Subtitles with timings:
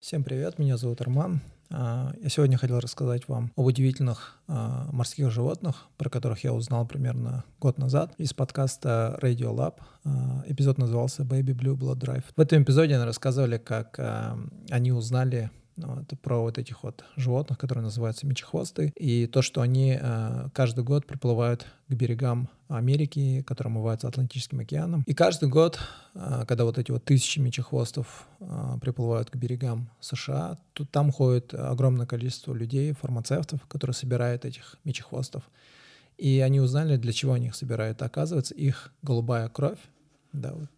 [0.00, 1.42] Всем привет, меня зовут Арман.
[1.68, 6.86] А, я сегодня хотел рассказать вам об удивительных а, морских животных, про которых я узнал
[6.86, 9.74] примерно год назад из подкаста Radio Lab.
[10.04, 12.24] А, эпизод назывался Baby Blue Blood Drive.
[12.34, 14.00] В этом эпизоде они рассказывали, как
[14.70, 19.98] они узнали вот, про вот этих вот животных, которые называются мечехвосты, и то, что они
[20.00, 25.02] э, каждый год приплывают к берегам Америки, которые омываются Атлантическим океаном.
[25.06, 25.78] И каждый год,
[26.14, 31.54] э, когда вот эти вот тысячи мечехвостов э, приплывают к берегам США, то там ходит
[31.54, 35.42] огромное количество людей, фармацевтов, которые собирают этих мечехвостов.
[36.18, 38.02] И они узнали, для чего они их собирают.
[38.02, 39.78] Оказывается, их голубая кровь,
[40.32, 40.68] да, вот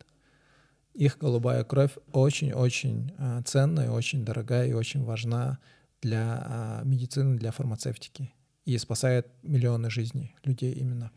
[0.95, 5.59] их голубая кровь очень-очень а, ценная, очень дорогая и очень важна
[6.01, 8.33] для а, медицины, для фармацевтики
[8.65, 11.11] и спасает миллионы жизней людей именно.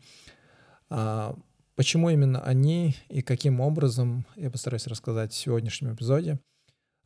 [0.88, 1.36] А,
[1.74, 6.40] почему именно они и каким образом, я постараюсь рассказать в сегодняшнем эпизоде.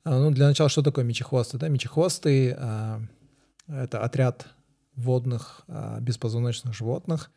[0.05, 1.59] Ну, для начала, что такое мечехвосты?
[1.59, 1.69] Да?
[1.69, 2.51] Мечехвосты—
[3.67, 4.47] это отряд
[4.95, 5.67] водных
[6.01, 7.31] беспозвоночных животных,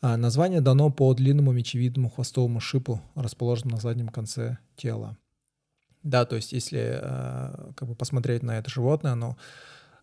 [0.00, 5.16] а название дано по длинному мечевидному хвостовому шипу, расположенному на заднем конце тела.
[6.02, 9.36] Да, то есть если э, как бы посмотреть на это животное, оно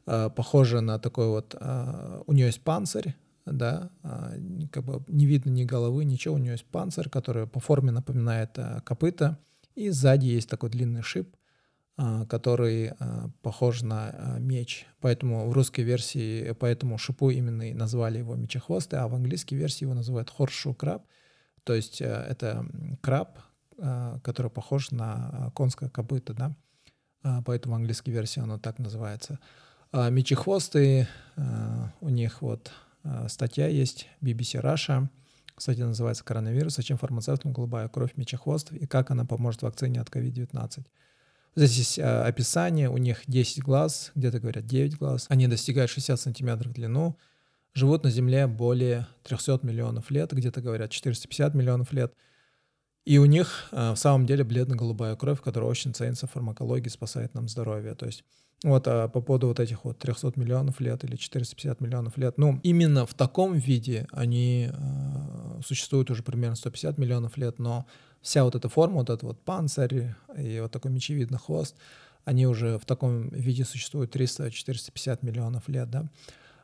[0.06, 1.56] э, похоже на такой вот,
[2.26, 3.90] у нее есть панцирь, да,
[4.72, 8.58] как бы не видно ни головы, ничего, у нее есть панцирь, который по форме напоминает
[8.84, 9.38] копыта,
[9.76, 11.43] и сзади есть такой длинный шип, а,
[11.96, 14.88] который а, похож на а, меч.
[15.00, 19.84] Поэтому в русской версии, поэтому шипу именно и назвали его мечехвосты, а в английской версии
[19.84, 21.06] его называют хоршу краб.
[21.64, 22.66] То есть э, это
[23.02, 23.40] краб,
[24.22, 26.56] который похож на конское копыто, да?
[27.46, 29.40] Поэтому в английской версии оно так называется.
[29.94, 31.08] Мечехвосты,
[32.02, 32.72] у них вот
[33.28, 35.08] статья есть, BBC Russia,
[35.56, 36.76] кстати, называется «Коронавирус.
[36.76, 40.86] Зачем фармацевтам голубая кровь мечехвостов и как она поможет вакцине от COVID-19?»
[41.56, 45.28] Здесь а, описание, у них 10 глаз, где-то говорят 9 глаз.
[45.30, 47.18] Они достигают 60 сантиметров в длину,
[47.74, 52.14] живут на Земле более 300 миллионов лет, где-то говорят 450 миллионов лет.
[53.06, 57.34] И у них а, в самом деле бледно-голубая кровь, которая очень ценится в фармакологии, спасает
[57.34, 57.96] нам здоровье.
[57.96, 58.24] То есть
[58.64, 62.60] вот а по поводу вот этих вот 300 миллионов лет или 450 миллионов лет, ну,
[62.64, 67.86] именно в таком виде они э, существуют уже примерно 150 миллионов лет, но
[68.24, 71.76] вся вот эта форма, вот этот вот панцирь и вот такой мечевидный хвост,
[72.26, 76.06] они уже в таком виде существуют 300-450 миллионов лет, да.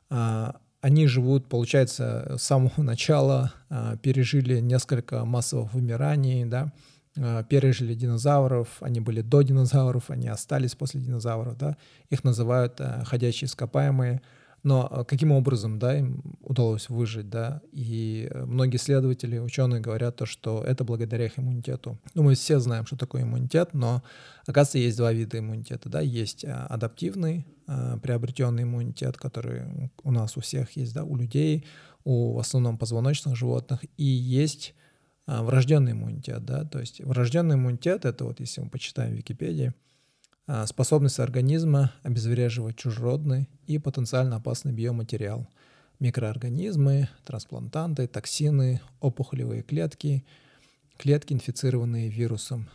[0.10, 6.72] А, они живут, получается, с самого начала, а, пережили несколько массовых вымираний, да,
[7.18, 11.76] а, пережили динозавров, они были до динозавров, они остались после динозавров, да,
[12.10, 14.22] их называют ходячие ископаемые,
[14.64, 20.18] но а, каким образом, да, им удалось выжить, да, и э, многие исследователи, ученые говорят
[20.18, 21.98] то, что это благодаря их иммунитету.
[22.14, 24.04] Ну, мы все знаем, что такое иммунитет, но,
[24.46, 30.36] оказывается, есть два вида иммунитета, да, есть а, адаптивный, а, приобретенный иммунитет, который у нас
[30.38, 31.66] у всех есть, да, у людей,
[32.04, 34.74] у в основном позвоночных животных, и есть
[35.28, 39.74] врожденный иммунитет, да, то есть врожденный иммунитет, это вот если мы почитаем в Википедии,
[40.66, 45.48] способность организма обезвреживать чужеродный и потенциально опасный биоматериал,
[46.00, 50.26] микроорганизмы, трансплантанты, токсины, опухолевые клетки,
[50.98, 52.68] клетки, инфицированные вирусом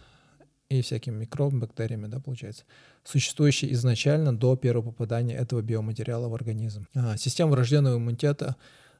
[0.68, 2.64] и всякими микробами, бактериями, да, получается,
[3.02, 6.86] существующие изначально до первого попадания этого биоматериала в организм.
[6.94, 8.56] А, система врожденного иммунитета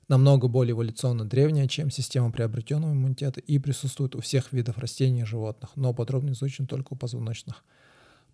[0.08, 5.24] намного более эволюционно древняя, чем система приобретенного иммунитета и присутствует у всех видов растений и
[5.24, 7.64] животных, но подробно изучен только у позвоночных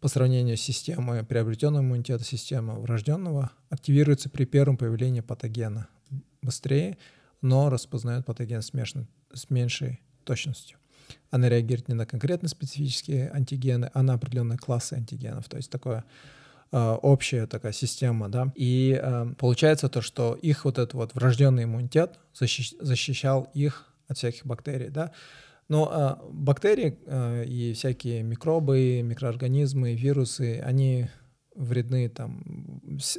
[0.00, 5.88] по сравнению с системой приобретенного иммунитета, система врожденного активируется при первом появлении патогена
[6.42, 6.96] быстрее,
[7.42, 10.78] но распознает патоген с, меньшей, с меньшей точностью.
[11.30, 15.48] Она реагирует не на конкретно специфические антигены, а на определенные классы антигенов.
[15.48, 16.04] То есть такое
[16.72, 18.52] э, общая такая система, да.
[18.54, 24.18] И э, получается то, что их вот этот вот врожденный иммунитет защищ, защищал их от
[24.18, 25.12] всяких бактерий, да.
[25.70, 31.06] Но а, бактерии а, и всякие микробы, микроорганизмы, вирусы, они
[31.54, 32.42] вредны там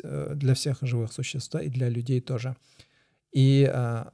[0.04, 2.58] э, для всех живых существ, и для людей тоже.
[3.32, 4.12] И а,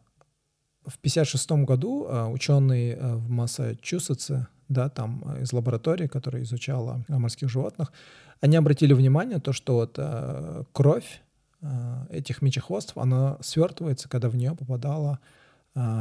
[0.85, 7.03] в 1956 году а, ученые а, в Массачусетсе, да, там а, из лаборатории, которая изучала
[7.07, 7.91] морских животных,
[8.39, 11.23] они обратили внимание то, что вот а, кровь
[11.61, 15.17] а, этих мечехвостов, она свертывается, когда в нее попадала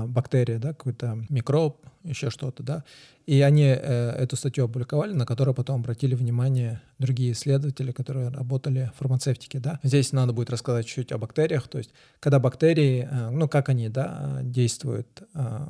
[0.07, 2.85] бактерия, да, какой-то микроб, еще что-то, да.
[3.27, 8.91] И они э, эту статью опубликовали, на которую потом обратили внимание другие исследователи, которые работали
[8.95, 9.81] в фармацевтике, да.
[9.83, 11.91] Здесь надо будет рассказать чуть о бактериях, то есть
[12.21, 15.67] когда бактерии, э, ну, как они, да, действуют, э,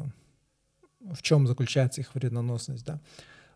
[1.00, 3.00] в чем заключается их вредоносность, да.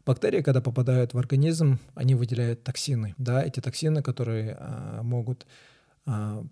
[0.06, 3.14] Бактерии, когда попадают в организм, они выделяют токсины.
[3.19, 5.47] Да, эти токсины, которые а, могут а,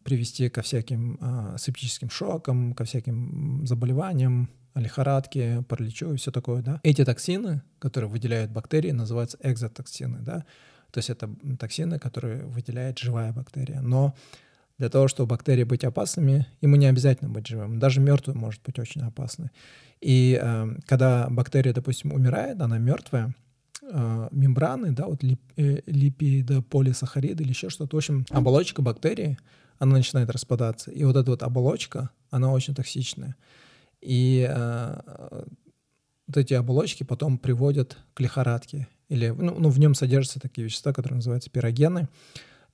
[0.04, 6.80] привести ко всяким а, септическим шокам, ко всяким заболеваниям, лихорадке, параличу и все такое, да.
[6.82, 10.44] Эти токсины, которые выделяют бактерии, называются экзотоксины, да.
[10.90, 11.28] То есть это
[11.58, 13.80] токсины, которые выделяет живая бактерия.
[13.80, 14.14] Но
[14.78, 17.78] для того, чтобы бактерии быть опасными, ему не обязательно быть живым.
[17.78, 19.50] Даже мертвый может быть очень опасный.
[20.00, 23.34] И э, когда бактерия, допустим, умирает, она мертвая,
[23.90, 29.38] э, мембраны, да, вот лип, э, липидополисахариды или еще что-то, в общем, оболочка бактерии,
[29.79, 30.90] она начинает распадаться.
[30.90, 33.37] И вот эта вот оболочка, она очень токсичная.
[34.00, 35.00] И э,
[36.26, 38.88] вот эти оболочки потом приводят к лихорадке.
[39.08, 42.08] Или, ну, ну, в нем содержатся такие вещества, которые называются пирогены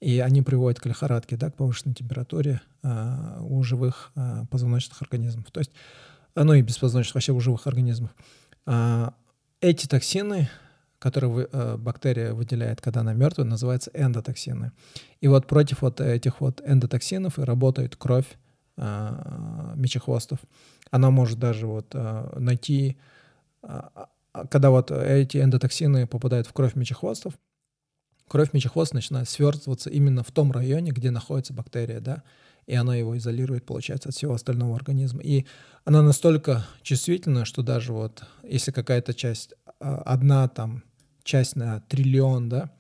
[0.05, 5.51] и они приводят к лихорадке, да, к повышенной температуре э, у живых э, позвоночных организмов.
[5.51, 5.71] То есть,
[6.35, 8.15] ну и беспозвоночных, вообще у живых организмов.
[8.67, 9.11] Э,
[9.63, 10.51] эти токсины,
[11.05, 14.73] которые э, бактерия выделяет, когда она мертвая, называются эндотоксины.
[15.21, 18.25] И вот против вот этих вот эндотоксинов и работает кровь
[18.79, 20.39] э, мечехвостов.
[20.91, 22.97] Она может даже вот э, найти,
[23.63, 23.83] э,
[24.49, 27.35] когда вот эти эндотоксины попадают в кровь мечехвостов,
[28.27, 32.23] кровь мечехвоста начинает свертываться именно в том районе, где находится бактерия, да,
[32.67, 35.21] и она его изолирует, получается, от всего остального организма.
[35.21, 35.45] И
[35.85, 40.83] она настолько чувствительна, что даже вот если какая-то часть, а, одна там
[41.25, 42.71] часть на триллион, да,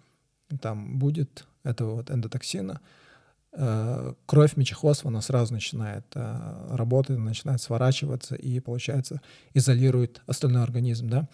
[0.60, 2.80] там будет этого вот эндотоксина,
[3.52, 9.20] э, кровь мечехвоста, она сразу начинает э, работать, начинает сворачиваться и, получается,
[9.54, 11.28] изолирует остальной организм, да.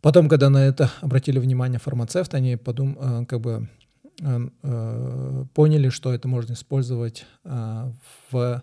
[0.00, 3.68] Потом, когда на это обратили внимание фармацевты, они подум, э, как бы
[5.54, 8.62] поняли, что это можно использовать в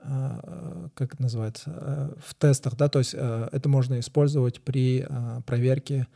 [0.00, 5.06] как это называется, в тестах, да, то есть это можно использовать при
[5.44, 6.08] проверке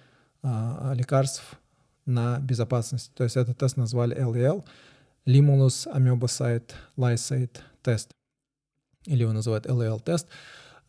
[0.42, 1.42] лекарств
[2.06, 3.12] на безопасность.
[3.14, 4.64] То есть этот тест назвали LEL,
[5.26, 8.10] Limulus Amoebocyte Lysate тест,
[9.06, 10.26] или его называют LEL тест.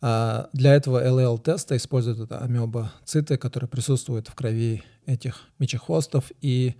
[0.06, 6.76] А для этого LL-теста используют амебоциты, которые присутствуют в крови этих мечехвостов, и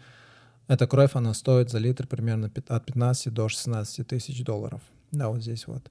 [0.67, 4.83] эта кровь, она стоит за литр примерно от 15 до 16 тысяч долларов.
[5.11, 5.91] Да, вот здесь вот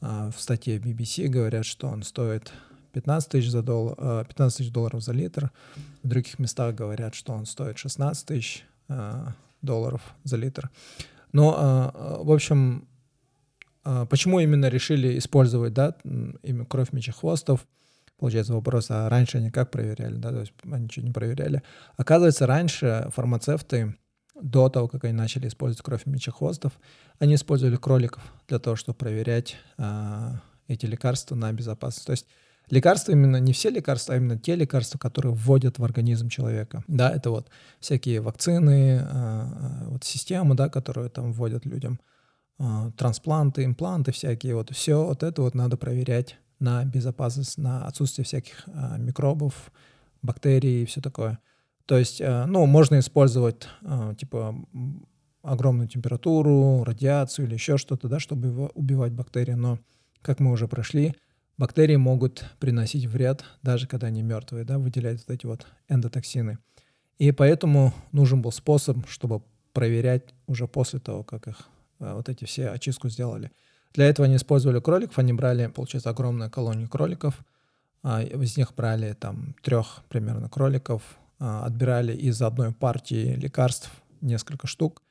[0.00, 2.52] а, в статье BBC говорят, что он стоит
[2.92, 5.50] 15 тысяч, за доллар, 15 тысяч долларов за литр.
[6.02, 10.70] В других местах говорят, что он стоит 16 тысяч а, долларов за литр.
[11.32, 12.88] Но, в общем,
[13.82, 15.94] почему именно решили использовать, да,
[16.70, 17.66] кровь мечехвостов?
[18.18, 21.62] Получается вопрос, а раньше они как проверяли, да, то есть они ничего не проверяли.
[21.96, 23.94] Оказывается, раньше фармацевты,
[24.40, 26.72] до того, как они начали использовать кровь мечехвостов,
[27.18, 32.06] они использовали кроликов для того, чтобы проверять а, эти лекарства на безопасность.
[32.06, 32.26] То есть
[32.70, 36.82] лекарства именно не все лекарства, а именно те лекарства, которые вводят в организм человека.
[36.86, 37.48] Да, это вот
[37.80, 42.00] всякие вакцины, а, а вот системы, да, которые там вводят людям.
[42.58, 48.24] А, транспланты, импланты всякие, вот все вот это вот надо проверять на безопасность, на отсутствие
[48.24, 48.66] всяких
[48.98, 49.70] микробов,
[50.22, 51.38] бактерий и все такое.
[51.86, 53.68] То есть, ну, можно использовать,
[54.18, 54.54] типа,
[55.42, 59.78] огромную температуру, радиацию или еще что-то, да, чтобы убивать бактерии, но,
[60.20, 61.14] как мы уже прошли,
[61.58, 66.58] бактерии могут приносить вред, даже когда они мертвые, да, выделять вот эти вот эндотоксины.
[67.18, 71.68] И поэтому нужен был способ, чтобы проверять уже после того, как их
[72.00, 73.50] Э, вот эти все очистку сделали.
[73.94, 77.44] Для этого они использовали кроликов, они брали, получается, огромную колонию кроликов,
[78.02, 81.02] а, из них брали там трех примерно кроликов,
[81.40, 85.02] а, отбирали из одной партии лекарств несколько штук,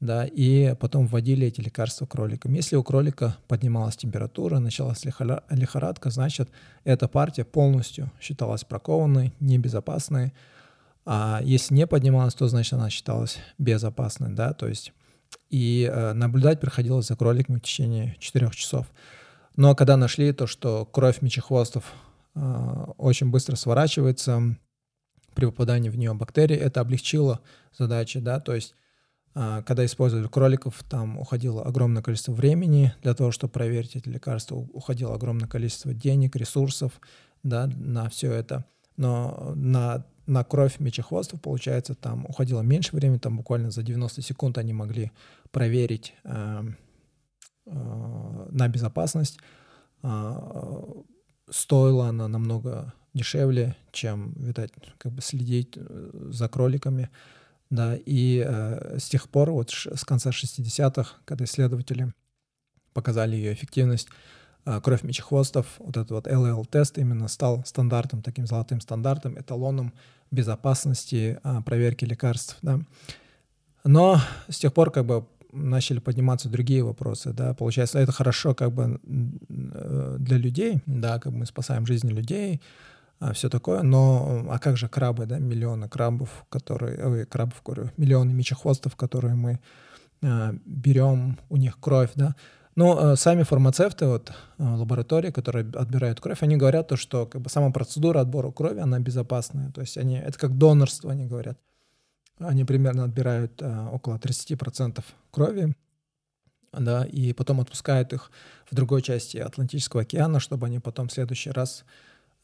[0.00, 2.54] да, и потом вводили эти лекарства кроликам.
[2.54, 6.48] Если у кролика поднималась температура, началась лихорадка, значит,
[6.84, 10.32] эта партия полностью считалась прокованной, небезопасной.
[11.04, 14.92] А если не поднималась, то значит она считалась безопасной, да, то есть
[15.50, 18.86] и э, наблюдать приходилось за кроликами в течение 4 часов.
[19.56, 21.92] Но когда нашли то, что кровь мечехвостов
[22.34, 22.40] э,
[22.96, 24.56] очень быстро сворачивается
[25.34, 27.40] при попадании в нее бактерий, это облегчило
[27.76, 28.74] задачи, да, то есть
[29.32, 35.14] когда использовали кроликов, там уходило огромное количество времени для того, чтобы проверить эти лекарства, уходило
[35.14, 37.00] огромное количество денег, ресурсов,
[37.42, 38.64] да, на все это.
[38.96, 44.58] Но на на кровь мечехвостов, получается, там уходило меньше времени, там буквально за 90 секунд
[44.58, 45.10] они могли
[45.50, 46.62] проверить э,
[47.66, 49.38] э, на безопасность.
[50.04, 50.34] Э,
[51.50, 57.10] стоила она намного дешевле, чем, видать, как бы следить э, за кроликами.
[57.70, 62.12] Да, и э, с тех пор, вот с конца 60-х, когда исследователи
[62.92, 64.08] показали ее эффективность,
[64.82, 69.94] кровь мечехвостов, вот этот вот LL-тест именно стал стандартом, таким золотым стандартом, эталоном
[70.30, 72.80] безопасности проверки лекарств, да.
[73.84, 78.72] Но с тех пор как бы начали подниматься другие вопросы, да, получается, это хорошо как
[78.72, 79.00] бы
[79.48, 82.60] э, для людей, да, как бы мы спасаем жизни людей,
[83.34, 88.32] все такое, но а как же крабы, да, миллионы крабов, которые, ой, крабов, говорю, миллионы
[88.32, 89.60] мечехвостов, которые мы
[90.22, 92.34] а, берем, у них кровь, да,
[92.76, 97.50] но э, сами фармацевты, вот лаборатории, которые отбирают кровь, они говорят то, что как бы
[97.50, 101.58] сама процедура отбора крови, она безопасная, то есть они, это как донорство, они говорят.
[102.38, 105.74] Они примерно отбирают э, около 30% крови,
[106.72, 108.30] да, и потом отпускают их
[108.70, 111.84] в другой части Атлантического океана, чтобы они потом в следующий раз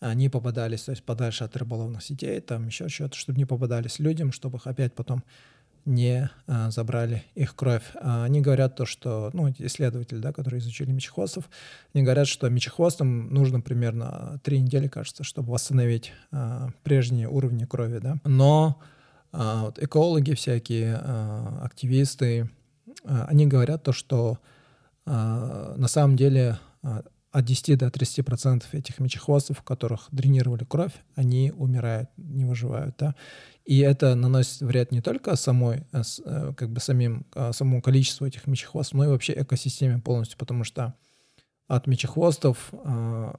[0.01, 4.33] они попадались, то есть подальше от рыболовных сетей, там еще что-то, чтобы не попадались людям,
[4.33, 5.25] чтобы их опять потом
[5.87, 7.85] не а, забрали их кровь.
[7.95, 11.49] А они говорят то, что, ну, исследователи, да, которые изучили мечехвостов,
[11.95, 17.99] они говорят, что мечехвостам нужно примерно три недели, кажется, чтобы восстановить а, прежние уровни крови,
[17.99, 18.17] да.
[18.25, 18.81] Но
[19.33, 22.51] а, вот экологи всякие, а, активисты,
[23.05, 24.39] а, они говорят то, что
[25.09, 26.59] на самом деле
[27.37, 32.97] от 10 до 30 процентов этих мечехвостов, у которых дренировали кровь, они умирают, не выживают,
[32.99, 33.15] да.
[33.65, 38.95] И это наносит вред не только самой, э, как бы самим, самому количеству этих мечехвостов,
[38.95, 40.95] но и вообще экосистеме полностью, потому что
[41.69, 42.73] от мечехвостов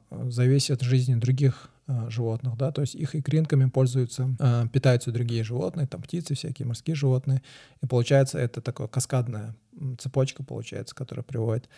[0.10, 5.88] зависит жизнь других Э, животных, да, то есть их икринками пользуются, э, питаются другие животные,
[5.88, 7.42] там птицы всякие, морские животные,
[7.82, 9.56] и получается это такая каскадная
[9.98, 11.70] цепочка получается, которая приводит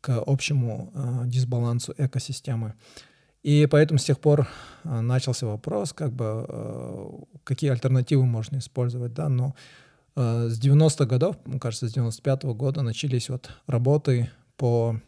[0.00, 2.74] к общему э, дисбалансу экосистемы.
[3.42, 4.48] И поэтому с тех пор
[4.82, 9.54] начался вопрос, как бы, какие альтернативы можно использовать, да, но
[10.16, 15.00] с 90-х годов, мне кажется, с 95-го года начались вот работы по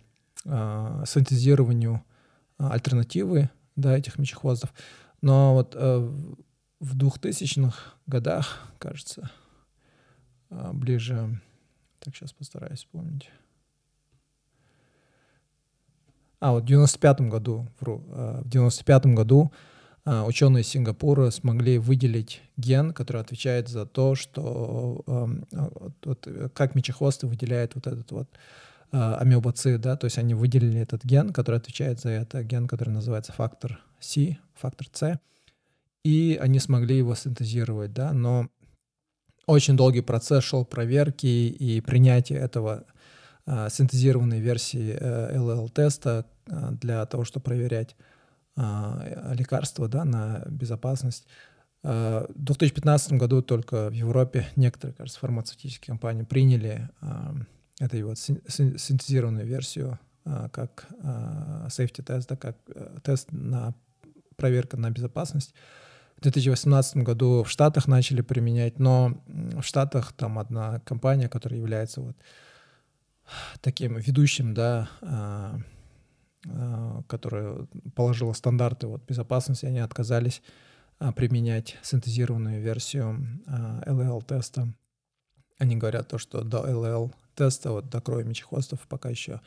[0.45, 2.05] синтезированию
[2.69, 4.73] альтернативы да, этих мечехвостов.
[5.23, 5.99] Но вот э,
[6.81, 9.31] в 2000-х годах, кажется,
[10.51, 11.41] э, ближе...
[11.99, 13.29] Так, сейчас постараюсь вспомнить.
[16.41, 19.53] А, вот в 95-м году, вру, э, в 95-м году
[20.07, 25.27] э, ученые Сингапура смогли выделить ген, который отвечает за то, что э,
[26.05, 28.29] вот, как мечехвосты выделяют вот этот вот
[28.93, 33.31] амебоцит, да, то есть они выделили этот ген, который отвечает за это, ген, который называется
[33.31, 35.21] фактор C, фактор C,
[36.03, 38.49] и они смогли его синтезировать, да, но
[39.47, 42.85] очень долгий процесс шел проверки и принятия этого
[43.47, 47.97] э, синтезированной версии э, LL-теста э, для того, чтобы проверять
[48.57, 51.27] э, лекарства да, на безопасность.
[51.83, 57.07] Э, в 2015 году только в Европе некоторые, кажется, фармацевтические компании приняли э,
[57.81, 59.99] этой вот синтезированную версию
[60.53, 60.87] как
[61.69, 63.75] safety тест, да, как э, тест на
[64.37, 65.55] проверка на безопасность.
[66.17, 72.03] В 2018 году в Штатах начали применять, но в Штатах там одна компания, которая является
[72.03, 72.17] вот
[73.61, 75.59] таким ведущим, да, а,
[77.07, 80.43] которая положила стандарты вот безопасности, они отказались
[81.17, 84.73] применять синтезированную версию LL-теста.
[85.59, 89.41] Они говорят то, что до LL теста, вот до крови мечехвостов пока еще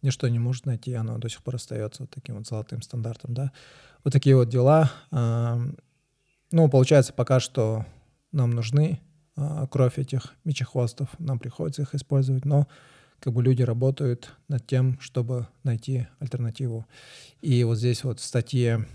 [0.00, 3.52] ничто не может найти, оно до сих пор остается вот таким вот золотым стандартом, да.
[4.04, 4.90] Вот такие вот дела.
[5.10, 7.84] Ну, получается, пока что
[8.32, 9.00] нам нужны
[9.36, 12.66] а, кровь этих мечехвостов, нам приходится их использовать, но
[13.20, 16.86] как бы люди работают над тем, чтобы найти альтернативу.
[17.40, 18.86] И вот здесь вот в статье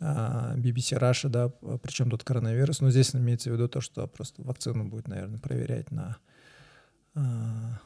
[0.00, 4.42] а, BBC Russia, да, причем тут коронавирус, но здесь имеется в виду то, что просто
[4.42, 6.18] вакцину будет, наверное, проверять на
[7.14, 7.78] а,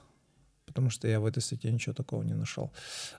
[0.67, 2.73] потому что я в этой статье ничего такого не нашел.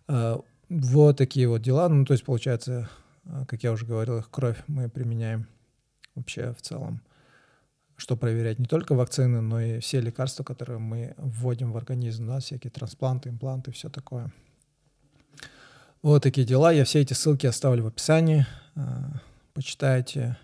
[0.07, 0.39] А,
[0.69, 1.89] вот такие вот дела.
[1.89, 2.89] Ну, то есть, получается,
[3.25, 5.47] а, как я уже говорил, их кровь мы применяем
[6.15, 7.01] вообще в целом,
[8.00, 12.39] что проверять не только вакцины, но и все лекарства, которые мы вводим в организм, да,
[12.39, 14.32] всякие транспланты, импланты, все такое.
[16.01, 16.72] Вот такие дела.
[16.72, 18.46] Я все эти ссылки оставлю в описании.
[19.53, 20.38] Почитайте.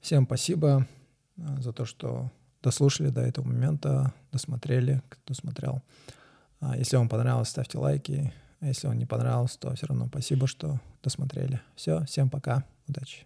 [0.00, 0.86] Всем спасибо
[1.36, 2.30] за то, что
[2.62, 5.82] дослушали до этого момента, досмотрели, кто смотрел.
[6.60, 8.32] А если вам понравилось, ставьте лайки.
[8.60, 11.60] А если вам не понравилось, то все равно спасибо, что досмотрели.
[11.74, 13.24] Все, всем пока, удачи.